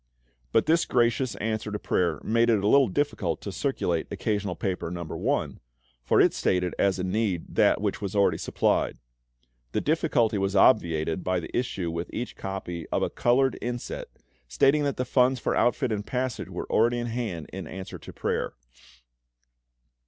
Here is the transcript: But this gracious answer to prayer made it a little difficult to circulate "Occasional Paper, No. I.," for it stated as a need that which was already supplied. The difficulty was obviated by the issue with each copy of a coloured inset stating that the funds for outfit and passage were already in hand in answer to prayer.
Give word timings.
But 0.51 0.65
this 0.65 0.85
gracious 0.85 1.35
answer 1.35 1.71
to 1.71 1.77
prayer 1.77 2.19
made 2.23 2.49
it 2.49 2.63
a 2.63 2.67
little 2.67 2.87
difficult 2.87 3.39
to 3.41 3.51
circulate 3.51 4.07
"Occasional 4.09 4.55
Paper, 4.55 4.89
No. 4.89 5.03
I.," 5.37 5.49
for 6.03 6.19
it 6.19 6.33
stated 6.33 6.73
as 6.79 6.97
a 6.97 7.03
need 7.03 7.45
that 7.53 7.79
which 7.81 8.01
was 8.01 8.15
already 8.15 8.39
supplied. 8.39 8.97
The 9.73 9.79
difficulty 9.81 10.39
was 10.39 10.55
obviated 10.55 11.23
by 11.23 11.39
the 11.39 11.55
issue 11.55 11.91
with 11.91 12.11
each 12.11 12.35
copy 12.35 12.89
of 12.89 13.03
a 13.03 13.11
coloured 13.11 13.59
inset 13.61 14.07
stating 14.47 14.83
that 14.85 14.97
the 14.97 15.05
funds 15.05 15.39
for 15.39 15.55
outfit 15.55 15.91
and 15.91 16.03
passage 16.03 16.49
were 16.49 16.65
already 16.71 16.97
in 16.97 17.05
hand 17.05 17.47
in 17.53 17.67
answer 17.67 17.99
to 17.99 18.11
prayer. 18.11 18.53